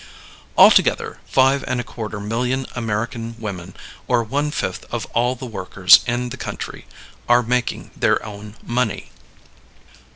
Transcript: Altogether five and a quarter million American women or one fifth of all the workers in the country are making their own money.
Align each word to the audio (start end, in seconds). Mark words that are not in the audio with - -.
Altogether 0.57 1.19
five 1.27 1.63
and 1.67 1.79
a 1.79 1.83
quarter 1.83 2.19
million 2.19 2.65
American 2.75 3.35
women 3.37 3.75
or 4.07 4.23
one 4.23 4.49
fifth 4.49 4.83
of 4.91 5.05
all 5.13 5.35
the 5.35 5.45
workers 5.45 5.99
in 6.07 6.29
the 6.29 6.37
country 6.37 6.87
are 7.29 7.43
making 7.43 7.91
their 7.95 8.25
own 8.25 8.55
money. 8.63 9.11